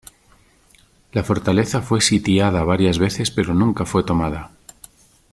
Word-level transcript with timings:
La 1.11 1.23
fortaleza 1.23 1.83
fue 1.83 2.01
sitiada 2.01 2.63
varias 2.63 2.97
veces 2.97 3.29
pero 3.29 3.53
nunca 3.53 3.85
fue 3.85 4.03
tomada. 4.03 4.49